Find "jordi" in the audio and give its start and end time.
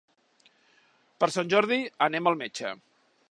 1.55-1.79